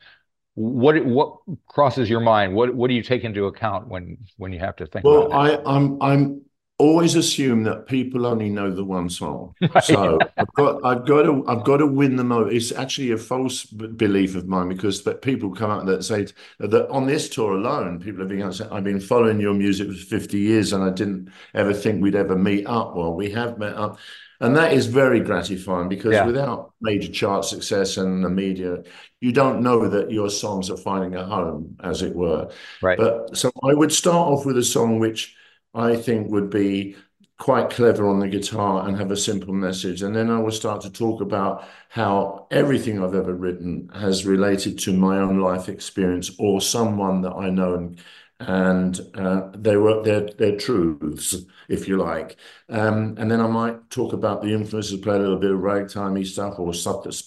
what 0.55 1.03
what 1.03 1.38
crosses 1.67 2.10
your 2.10 2.20
mind? 2.20 2.53
What 2.53 2.75
what 2.75 2.88
do 2.88 2.93
you 2.93 3.01
take 3.01 3.24
into 3.24 3.46
account 3.46 3.88
when 3.88 4.17
when 4.38 4.53
you 4.53 4.60
have 4.60 4.75
to 4.77 4.86
think? 4.86 5.05
Well, 5.05 5.34
I 5.34 5.58
I'm 5.65 6.01
I'm 6.01 6.41
always 6.80 7.15
assume 7.15 7.63
that 7.63 7.86
people 7.86 8.25
only 8.25 8.50
know 8.50 8.72
the 8.72 8.84
one 8.84 9.10
song. 9.10 9.53
So 9.84 10.18
I've 10.38 10.53
got 10.53 10.86
I've 10.86 11.06
got 11.06 11.24
to 11.24 11.44
I've 11.48 11.63
got 11.63 11.77
to 11.77 11.88
win 11.88 12.15
them 12.15 12.32
over. 12.32 12.50
It's 12.50 12.72
actually 12.72 13.12
a 13.12 13.18
false 13.18 13.65
belief 13.65 14.36
of 14.36 14.48
mine 14.48 14.70
because 14.70 15.01
but 15.01 15.22
people 15.22 15.53
come 15.53 15.72
out 15.72 15.86
that 15.88 16.03
say 16.03 16.27
that 16.60 16.89
on 16.89 17.06
this 17.06 17.30
tour 17.30 17.53
alone, 17.53 18.00
people 18.00 18.22
have 18.22 18.30
been 18.30 18.51
saying, 18.51 18.72
I've 18.72 18.84
been 18.84 19.00
following 19.00 19.39
your 19.39 19.53
music 19.53 19.89
for 19.89 19.94
50 19.94 20.39
years 20.39 20.74
and 20.74 20.84
I 20.84 20.89
didn't 20.89 21.30
ever 21.53 21.74
think 21.74 22.01
we'd 22.01 22.15
ever 22.15 22.36
meet 22.36 22.65
up. 22.65 22.96
Well, 22.96 23.13
we 23.13 23.32
have 23.32 23.58
met 23.58 23.75
up. 23.75 23.98
And 24.39 24.56
that 24.58 24.74
is 24.74 24.88
very 24.88 25.22
gratifying 25.22 25.88
because 25.88 26.13
yeah. 26.13 26.25
without 26.25 26.74
major 26.82 27.12
chart 27.12 27.46
success 27.46 27.98
and 27.98 28.24
the 28.24 28.30
media, 28.30 28.84
you 29.22 29.32
don't 29.32 29.62
know 29.62 29.88
that 29.88 30.12
your 30.12 30.30
songs 30.30 30.70
are 30.70 30.77
finding 30.77 31.15
a 31.15 31.25
home, 31.25 31.77
as 31.82 32.01
it 32.01 32.13
were. 32.13 32.51
Right. 32.82 32.98
But 32.98 33.38
so 33.38 33.51
I 33.63 33.74
would 33.74 33.94
start 33.94 34.27
off 34.27 34.46
with 34.46 34.58
a 34.58 34.63
song 34.63 35.00
which 35.00 35.36
I 35.74 35.96
think 35.96 36.30
would 36.32 36.50
be 36.50 36.96
quite 37.39 37.70
clever 37.70 38.08
on 38.08 38.20
the 38.20 38.27
guitar 38.27 38.88
and 38.88 38.98
have 38.98 39.12
a 39.12 39.18
simple 39.18 39.53
message. 39.53 40.01
And 40.01 40.15
then 40.15 40.30
I 40.30 40.39
will 40.39 40.51
start 40.51 40.82
to 40.82 40.92
talk 40.92 41.20
about 41.22 41.65
how 41.89 42.48
everything 42.51 43.03
I've 43.03 43.15
ever 43.15 43.34
written 43.34 43.89
has 43.94 44.25
related 44.25 44.80
to 44.80 44.94
my 44.94 45.18
own 45.20 45.39
life 45.39 45.68
experience 45.68 46.32
or 46.39 46.62
someone 46.62 47.22
that 47.22 47.34
I 47.34 47.50
know 47.50 47.75
and 47.75 48.00
and 48.39 49.00
uh, 49.15 49.50
they 49.56 49.77
were 49.77 50.03
their 50.03 50.22
their 50.22 50.58
truths, 50.58 51.36
if 51.70 51.88
you 51.88 51.98
like. 51.98 52.38
Um, 52.70 53.15
and 53.18 53.32
then 53.32 53.39
I 53.39 53.48
might 53.48 53.89
talk 53.89 54.12
about 54.13 54.42
the 54.42 54.53
influences, 54.53 55.00
play 55.00 55.15
a 55.15 55.20
little 55.20 55.38
bit 55.38 55.51
of 55.51 55.60
ragtimey 55.60 56.25
stuff 56.25 56.60
or 56.60 56.74
stuff 56.74 57.03
that's, 57.03 57.22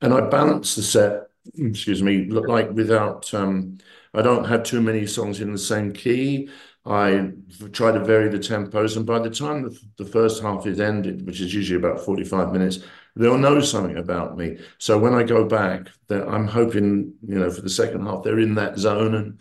and 0.00 0.14
I 0.14 0.20
balance 0.28 0.74
the 0.74 0.82
set. 0.82 1.30
Excuse 1.56 2.02
me, 2.02 2.26
like 2.26 2.70
without. 2.72 3.32
Um, 3.34 3.78
I 4.14 4.22
don't 4.22 4.44
have 4.44 4.62
too 4.62 4.80
many 4.80 5.06
songs 5.06 5.40
in 5.40 5.52
the 5.52 5.58
same 5.58 5.92
key. 5.92 6.48
I 6.88 7.30
try 7.72 7.92
to 7.92 8.04
vary 8.04 8.28
the 8.30 8.38
tempos, 8.38 8.96
and 8.96 9.04
by 9.04 9.18
the 9.18 9.30
time 9.30 9.62
the, 9.62 9.78
the 9.98 10.06
first 10.06 10.42
half 10.42 10.66
is 10.66 10.80
ended, 10.80 11.26
which 11.26 11.40
is 11.40 11.52
usually 11.54 11.78
about 11.78 12.00
45 12.00 12.52
minutes, 12.52 12.78
they'll 13.14 13.36
know 13.38 13.60
something 13.60 13.98
about 13.98 14.38
me. 14.38 14.58
So 14.78 14.98
when 14.98 15.14
I 15.14 15.22
go 15.22 15.44
back, 15.44 15.88
I'm 16.10 16.46
hoping, 16.46 17.14
you 17.26 17.38
know, 17.38 17.50
for 17.50 17.60
the 17.60 17.68
second 17.70 18.06
half, 18.06 18.22
they're 18.22 18.38
in 18.38 18.54
that 18.56 18.78
zone 18.78 19.14
and 19.14 19.40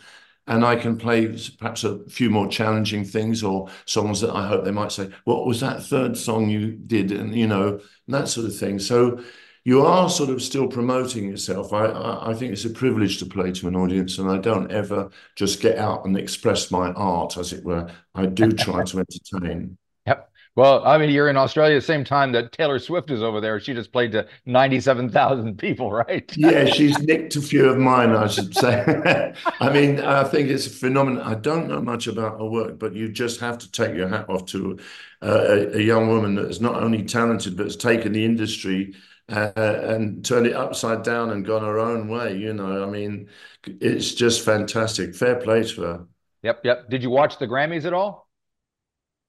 and 0.50 0.66
I 0.66 0.78
can 0.78 0.98
play 0.98 1.38
perhaps 1.60 1.84
a 1.84 2.00
few 2.10 2.30
more 2.30 2.48
challenging 2.48 3.04
things 3.04 3.44
or 3.44 3.68
songs 3.86 4.22
that 4.22 4.34
I 4.34 4.48
hope 4.48 4.64
they 4.64 4.72
might 4.72 4.94
say, 4.94 5.10
"What 5.26 5.46
was 5.46 5.60
that 5.60 5.84
third 5.84 6.18
song 6.18 6.50
you 6.50 6.72
did?" 6.72 7.12
and 7.12 7.36
you 7.36 7.48
know 7.48 7.82
that 8.08 8.30
sort 8.30 8.46
of 8.48 8.56
thing. 8.56 8.80
So 8.80 9.22
you 9.68 9.86
are 9.86 10.10
sort 10.10 10.30
of 10.30 10.42
still 10.42 10.66
promoting 10.66 11.30
yourself. 11.30 11.74
I, 11.74 11.88
I, 11.88 12.32
I 12.32 12.34
think 12.34 12.54
it's 12.54 12.64
a 12.64 12.70
privilege 12.70 13.18
to 13.20 13.26
play 13.26 13.52
to 13.52 13.68
an 13.68 13.76
audience, 13.76 14.18
and 14.18 14.32
I 14.32 14.38
don't 14.38 14.72
ever 14.72 15.10
just 15.36 15.60
get 15.60 15.78
out 15.78 16.06
and 16.06 16.16
express 16.16 16.72
my 16.72 16.94
art, 16.94 17.36
as 17.36 17.52
it 17.52 17.66
were. 17.66 17.92
I 18.16 18.28
do 18.28 18.50
try 18.54 18.86
to 18.86 19.00
entertain. 19.00 19.78
Yep. 20.06 20.32
Well, 20.56 20.88
I 20.88 20.98
mean, 20.98 21.10
you're 21.10 21.28
in 21.28 21.36
Australia 21.36 21.76
at 21.76 21.82
the 21.82 21.86
same 21.86 22.06
time 22.06 22.32
that 22.32 22.54
Taylor 22.54 22.80
Swift 22.80 23.12
is 23.12 23.22
over 23.22 23.42
there. 23.42 23.60
She 23.60 23.74
just 23.74 23.92
played 23.92 24.14
to 24.14 24.26
97,000 24.46 25.58
people, 25.60 25.92
right? 25.92 26.34
yeah, 26.38 26.64
she's 26.64 26.98
nicked 27.00 27.36
a 27.36 27.42
few 27.42 27.68
of 27.68 27.78
mine, 27.78 28.12
I 28.12 28.28
should 28.28 28.56
say. 28.56 29.34
I 29.60 29.70
mean, 29.70 30.00
I 30.00 30.24
think 30.24 30.48
it's 30.48 30.68
a 30.68 30.70
phenomenon. 30.70 31.24
I 31.24 31.36
don't 31.36 31.68
know 31.68 31.82
much 31.82 32.08
about 32.08 32.40
her 32.40 32.46
work, 32.46 32.80
but 32.80 32.94
you 32.94 33.12
just 33.12 33.42
have 33.42 33.58
to 33.58 33.70
take 33.70 33.98
your 33.98 34.08
hat 34.08 34.30
off 34.30 34.46
to 34.46 34.80
uh, 35.22 35.46
a, 35.50 35.78
a 35.80 35.82
young 35.82 36.08
woman 36.08 36.36
that 36.36 36.50
is 36.50 36.62
not 36.62 36.82
only 36.82 37.04
talented, 37.04 37.58
but 37.58 37.66
has 37.66 37.76
taken 37.76 38.14
the 38.14 38.24
industry 38.24 38.96
uh, 39.30 39.52
and 39.56 40.24
turned 40.24 40.48
it 40.48 40.56
upside 40.56 41.04
down 41.04 41.32
and 41.32 41.46
gone 41.46 41.64
her 41.64 41.80
own 41.80 42.08
way. 42.08 42.38
You 42.38 42.54
know, 42.54 42.84
I 42.84 42.90
mean, 42.90 43.30
it's 43.66 44.14
just 44.14 44.46
fantastic. 44.46 45.16
Fair 45.16 45.36
play 45.36 45.64
to 45.64 45.82
her. 45.82 46.06
Yep, 46.44 46.62
yep. 46.64 46.90
Did 46.90 47.04
you 47.04 47.10
watch 47.10 47.38
the 47.40 47.48
Grammys 47.48 47.86
at 47.86 47.94
all? 47.94 48.28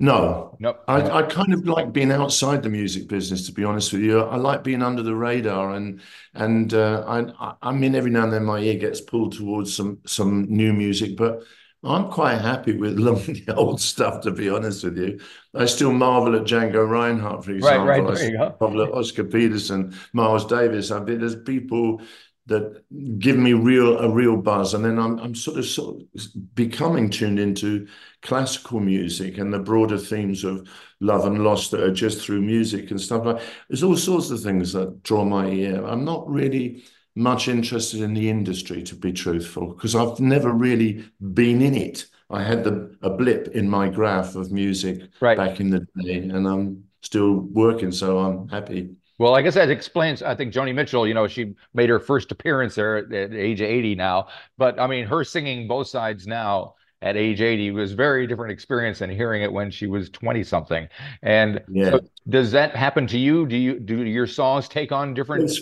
No, 0.00 0.56
nope. 0.60 0.84
I, 0.86 1.02
I 1.10 1.22
kind 1.24 1.52
of 1.52 1.66
like 1.66 1.92
being 1.92 2.12
outside 2.12 2.62
the 2.62 2.68
music 2.68 3.08
business, 3.08 3.46
to 3.46 3.52
be 3.52 3.64
honest 3.64 3.92
with 3.92 4.02
you. 4.02 4.20
I 4.20 4.36
like 4.36 4.62
being 4.62 4.80
under 4.80 5.02
the 5.02 5.16
radar, 5.16 5.74
and 5.74 6.00
and 6.34 6.72
uh, 6.72 7.02
I 7.08 7.54
I 7.60 7.72
mean 7.72 7.96
every 7.96 8.12
now 8.12 8.22
and 8.22 8.32
then 8.32 8.44
my 8.44 8.60
ear 8.60 8.78
gets 8.78 9.00
pulled 9.00 9.36
towards 9.36 9.74
some 9.74 9.98
some 10.06 10.44
new 10.44 10.72
music, 10.72 11.16
but 11.16 11.42
I'm 11.84 12.10
quite 12.10 12.40
happy 12.40 12.76
with 12.76 12.96
the 12.96 13.54
old 13.56 13.80
stuff, 13.80 14.22
to 14.22 14.30
be 14.30 14.50
honest 14.50 14.84
with 14.84 14.98
you. 14.98 15.20
I 15.54 15.66
still 15.66 15.92
marvel 15.92 16.34
at 16.34 16.42
Django 16.42 16.88
Reinhardt, 16.88 17.44
for 17.44 17.52
example. 17.52 17.86
Right, 17.86 18.02
right. 18.02 18.14
There 18.14 18.30
you 18.30 18.38
go. 18.38 18.56
Marvel 18.60 18.82
at 18.82 18.92
Oscar 18.92 19.24
Peterson, 19.24 19.94
Miles 20.12 20.46
Davis. 20.46 20.90
I 20.90 21.00
mean, 21.00 21.20
there's 21.20 21.36
people 21.36 22.02
that 22.46 22.82
give 23.18 23.36
me 23.36 23.52
real 23.52 23.98
a 23.98 24.10
real 24.10 24.36
buzz, 24.36 24.74
and 24.74 24.84
then 24.84 24.98
I'm 24.98 25.18
I'm 25.18 25.34
sort 25.34 25.58
of 25.58 25.66
sort 25.66 26.00
of 26.00 26.54
becoming 26.54 27.10
tuned 27.10 27.38
into 27.38 27.86
classical 28.22 28.80
music 28.80 29.38
and 29.38 29.52
the 29.52 29.58
broader 29.58 29.98
themes 29.98 30.44
of 30.44 30.66
love 31.00 31.26
and 31.26 31.44
loss 31.44 31.68
that 31.70 31.82
are 31.82 31.92
just 31.92 32.24
through 32.24 32.40
music 32.40 32.90
and 32.90 33.00
stuff 33.00 33.24
like. 33.24 33.42
There's 33.68 33.82
all 33.82 33.96
sorts 33.96 34.30
of 34.30 34.42
things 34.42 34.72
that 34.72 35.02
draw 35.02 35.24
my 35.24 35.46
ear. 35.46 35.84
I'm 35.86 36.04
not 36.04 36.28
really 36.28 36.84
much 37.18 37.48
interested 37.48 38.00
in 38.00 38.14
the 38.14 38.30
industry, 38.30 38.82
to 38.84 38.94
be 38.94 39.12
truthful, 39.12 39.74
because 39.74 39.94
I've 39.94 40.20
never 40.20 40.52
really 40.52 41.04
been 41.34 41.60
in 41.60 41.74
it. 41.74 42.06
I 42.30 42.42
had 42.42 42.64
the 42.64 42.96
a 43.02 43.10
blip 43.10 43.48
in 43.48 43.68
my 43.68 43.88
graph 43.88 44.36
of 44.36 44.52
music 44.52 45.02
right. 45.20 45.36
back 45.36 45.60
in 45.60 45.70
the 45.70 45.86
day, 46.00 46.18
and 46.18 46.46
I'm 46.46 46.84
still 47.02 47.40
working, 47.52 47.90
so 47.90 48.18
I'm 48.18 48.48
happy. 48.48 48.90
Well, 49.18 49.34
I 49.34 49.42
guess 49.42 49.54
that 49.54 49.68
explains. 49.68 50.22
I 50.22 50.34
think 50.36 50.54
Joni 50.54 50.74
Mitchell, 50.74 51.06
you 51.06 51.14
know, 51.14 51.26
she 51.26 51.54
made 51.74 51.90
her 51.90 51.98
first 51.98 52.30
appearance 52.30 52.76
there 52.76 52.98
at, 52.98 53.12
at 53.12 53.32
age 53.34 53.60
80 53.60 53.96
now. 53.96 54.28
But 54.56 54.78
I 54.78 54.86
mean, 54.86 55.06
her 55.06 55.24
singing 55.24 55.66
both 55.66 55.88
sides 55.88 56.26
now 56.26 56.74
at 57.02 57.16
age 57.16 57.40
80 57.40 57.72
was 57.72 57.92
very 57.92 58.26
different 58.26 58.52
experience 58.52 59.00
than 59.00 59.10
hearing 59.10 59.42
it 59.42 59.52
when 59.52 59.70
she 59.70 59.86
was 59.86 60.08
20 60.10 60.44
something. 60.44 60.88
And 61.22 61.60
yeah. 61.68 61.90
so 61.90 62.00
does 62.28 62.52
that 62.52 62.76
happen 62.76 63.06
to 63.08 63.18
you? 63.18 63.46
Do 63.46 63.56
you 63.56 63.80
do 63.80 64.04
your 64.04 64.26
songs 64.26 64.68
take 64.68 64.92
on 64.92 65.14
different 65.14 65.44
it's, 65.44 65.60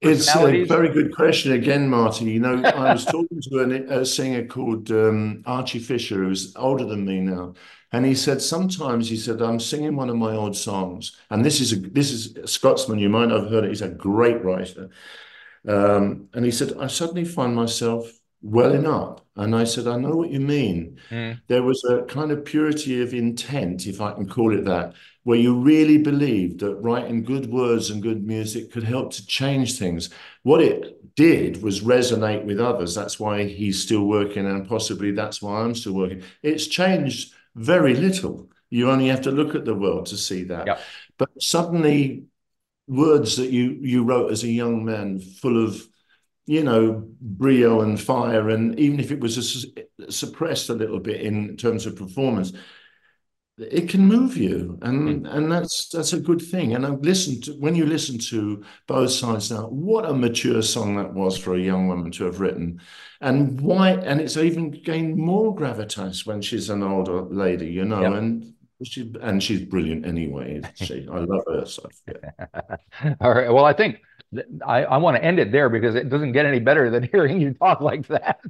it's 0.00 0.34
a 0.34 0.64
very 0.64 0.88
good 0.88 1.14
question 1.14 1.52
again, 1.52 1.88
Marty. 1.88 2.24
You 2.24 2.40
know, 2.40 2.62
I 2.64 2.92
was 2.92 3.04
talking 3.04 3.40
to 3.42 3.58
a, 3.58 4.00
a 4.00 4.06
singer 4.06 4.46
called 4.46 4.90
um, 4.90 5.42
Archie 5.46 5.78
Fisher, 5.78 6.24
who's 6.24 6.54
older 6.56 6.84
than 6.84 7.04
me 7.04 7.20
now, 7.20 7.54
and 7.92 8.06
he 8.06 8.14
said 8.14 8.40
sometimes 8.40 9.08
he 9.10 9.16
said 9.16 9.42
I'm 9.42 9.60
singing 9.60 9.96
one 9.96 10.08
of 10.08 10.16
my 10.16 10.34
old 10.34 10.56
songs, 10.56 11.16
and 11.30 11.44
this 11.44 11.60
is 11.60 11.72
a 11.72 11.76
this 11.76 12.10
is 12.10 12.36
a 12.36 12.46
Scotsman. 12.46 12.98
You 12.98 13.10
might 13.10 13.30
have 13.30 13.50
heard 13.50 13.64
it. 13.64 13.68
He's 13.68 13.82
a 13.82 13.88
great 13.88 14.42
writer, 14.42 14.90
um, 15.68 16.28
and 16.32 16.44
he 16.44 16.50
said 16.50 16.74
I 16.78 16.86
suddenly 16.86 17.24
find 17.24 17.54
myself 17.54 18.10
welling 18.42 18.86
up, 18.86 19.26
and 19.36 19.54
I 19.54 19.64
said 19.64 19.86
I 19.86 19.96
know 19.96 20.16
what 20.16 20.30
you 20.30 20.40
mean. 20.40 20.98
Mm. 21.10 21.40
There 21.46 21.62
was 21.62 21.84
a 21.84 22.02
kind 22.04 22.30
of 22.30 22.44
purity 22.44 23.02
of 23.02 23.12
intent, 23.12 23.86
if 23.86 24.00
I 24.00 24.12
can 24.12 24.28
call 24.28 24.56
it 24.56 24.64
that, 24.64 24.94
where 25.24 25.38
you 25.38 25.54
really 25.54 25.98
believed 25.98 26.60
that 26.60 26.76
writing 26.76 27.22
good 27.22 27.50
words 27.50 27.90
and 27.90 28.02
good 28.02 28.26
music 28.26 28.72
could 28.72 28.84
help 28.84 29.12
to 29.12 29.26
change 29.26 29.78
things. 29.78 30.10
What 30.42 30.62
it 30.62 31.14
did 31.14 31.62
was 31.62 31.80
resonate 31.80 32.44
with 32.44 32.58
others. 32.58 32.94
That's 32.94 33.20
why 33.20 33.44
he's 33.44 33.82
still 33.82 34.04
working, 34.04 34.46
and 34.46 34.68
possibly 34.68 35.12
that's 35.12 35.42
why 35.42 35.60
I'm 35.60 35.74
still 35.74 35.92
working. 35.92 36.22
It's 36.42 36.66
changed 36.66 37.34
very 37.54 37.94
little. 37.94 38.48
You 38.70 38.90
only 38.90 39.08
have 39.08 39.22
to 39.22 39.30
look 39.30 39.54
at 39.54 39.64
the 39.64 39.74
world 39.74 40.06
to 40.06 40.16
see 40.16 40.44
that. 40.44 40.66
Yep. 40.66 40.80
But 41.18 41.42
suddenly, 41.42 42.24
words 42.86 43.36
that 43.36 43.50
you 43.50 43.78
you 43.82 44.04
wrote 44.04 44.32
as 44.32 44.44
a 44.44 44.48
young 44.48 44.84
man, 44.84 45.20
full 45.20 45.62
of 45.62 45.86
you 46.46 46.64
know 46.64 47.06
brio 47.20 47.82
and 47.82 48.00
fire, 48.00 48.48
and 48.48 48.78
even 48.78 49.00
if 49.00 49.10
it 49.10 49.20
was 49.20 49.74
a, 49.98 50.10
suppressed 50.10 50.70
a 50.70 50.74
little 50.74 51.00
bit 51.00 51.20
in 51.20 51.56
terms 51.56 51.84
of 51.84 51.96
performance, 51.96 52.52
it 53.60 53.88
can 53.88 54.06
move 54.06 54.36
you 54.36 54.78
and 54.82 55.24
mm. 55.24 55.34
and 55.34 55.50
that's 55.50 55.88
that's 55.88 56.12
a 56.12 56.20
good 56.20 56.40
thing 56.40 56.74
and 56.74 56.86
i've 56.86 57.00
listened 57.00 57.44
to 57.44 57.52
when 57.54 57.74
you 57.74 57.84
listen 57.84 58.18
to 58.18 58.62
both 58.86 59.10
sides 59.10 59.50
now 59.50 59.66
what 59.66 60.08
a 60.08 60.12
mature 60.12 60.62
song 60.62 60.96
that 60.96 61.12
was 61.12 61.36
for 61.36 61.54
a 61.54 61.60
young 61.60 61.88
woman 61.88 62.10
to 62.10 62.24
have 62.24 62.40
written 62.40 62.80
and 63.20 63.60
why 63.60 63.90
and 63.90 64.20
it's 64.20 64.36
even 64.36 64.70
gained 64.70 65.16
more 65.16 65.54
gravitas 65.54 66.26
when 66.26 66.40
she's 66.40 66.70
an 66.70 66.82
older 66.82 67.22
lady 67.22 67.66
you 67.66 67.84
know 67.84 68.02
yep. 68.02 68.12
and 68.14 68.54
she 68.82 69.12
and 69.20 69.42
she's 69.42 69.62
brilliant 69.62 70.06
anyway 70.06 70.60
she, 70.74 71.06
i 71.12 71.18
love 71.18 71.42
her 71.46 71.66
so 71.66 71.86
yeah. 72.08 73.14
all 73.20 73.34
right 73.34 73.52
well 73.52 73.64
i 73.64 73.72
think 73.72 74.00
I, 74.64 74.84
I 74.84 74.96
want 74.98 75.16
to 75.16 75.24
end 75.24 75.40
it 75.40 75.50
there 75.50 75.68
because 75.68 75.96
it 75.96 76.08
doesn't 76.08 76.32
get 76.32 76.46
any 76.46 76.60
better 76.60 76.88
than 76.88 77.02
hearing 77.12 77.40
you 77.40 77.52
talk 77.54 77.80
like 77.80 78.06
that. 78.06 78.40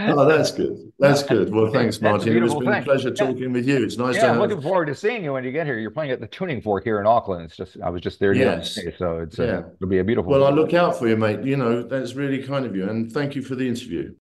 oh, 0.00 0.26
that's 0.26 0.50
good. 0.50 0.92
That's 0.98 1.22
good. 1.22 1.50
Well, 1.50 1.72
thanks, 1.72 2.00
Martin. 2.00 2.28
It's 2.28 2.54
been 2.54 2.64
thing. 2.64 2.82
a 2.82 2.82
pleasure 2.82 3.10
talking 3.10 3.38
yeah. 3.38 3.48
with 3.48 3.66
you. 3.66 3.84
It's 3.84 3.96
nice 3.96 4.16
yeah, 4.16 4.20
to 4.20 4.26
have... 4.28 4.36
I'm 4.36 4.42
looking 4.42 4.60
forward 4.60 4.86
to 4.86 4.94
seeing 4.94 5.24
you 5.24 5.32
when 5.32 5.44
you 5.44 5.52
get 5.52 5.66
here. 5.66 5.78
You're 5.78 5.90
playing 5.90 6.10
at 6.10 6.20
the 6.20 6.26
Tuning 6.26 6.60
Fork 6.60 6.84
here 6.84 7.00
in 7.00 7.06
Auckland. 7.06 7.44
It's 7.44 7.56
just 7.56 7.78
I 7.82 7.88
was 7.88 8.02
just 8.02 8.20
there 8.20 8.34
yes. 8.34 8.76
yesterday, 8.76 8.96
so 8.98 9.18
it's 9.20 9.38
uh, 9.38 9.44
yeah. 9.44 9.50
uh, 9.50 9.62
it'll 9.76 9.88
be 9.88 9.98
a 9.98 10.04
beautiful. 10.04 10.30
Well, 10.30 10.44
I 10.44 10.50
look 10.50 10.74
out 10.74 10.98
for 10.98 11.08
you, 11.08 11.16
mate. 11.16 11.42
You 11.42 11.56
know 11.56 11.82
that's 11.82 12.14
really 12.14 12.42
kind 12.42 12.66
of 12.66 12.76
you, 12.76 12.88
and 12.88 13.10
thank 13.10 13.34
you 13.34 13.42
for 13.42 13.54
the 13.54 13.66
interview. 13.66 14.14